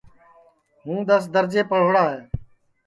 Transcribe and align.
ہُوں 0.83 0.99
دؔس 1.07 1.23
درجے 1.35 1.61
پڑھوڑا 1.71 2.03
ہے 2.13 2.19